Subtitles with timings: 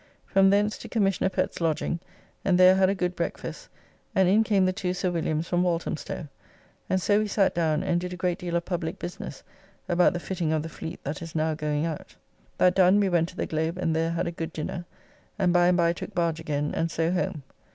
[0.25, 1.11] From thence to Commr.
[1.31, 1.99] Pett's lodging,
[2.43, 3.69] and there had a good breakfast,
[4.15, 5.45] and in came the two Sir Wms.
[5.45, 6.27] from Walthamstow,
[6.89, 9.43] and so we sat down and did a great deal of public business
[9.87, 12.15] about the fitting of the fleet that is now going out.
[12.57, 14.85] That done we went to the Globe and there had a good dinner,
[15.37, 17.43] and by and by took barge again and so home.